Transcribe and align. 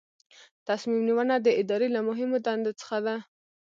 تصمیم 0.67 1.01
نیونه 1.07 1.35
د 1.41 1.47
ادارې 1.61 1.87
له 1.95 2.01
مهمو 2.07 2.37
دندو 2.45 2.71
څخه 2.79 2.97
ده. 3.05 3.15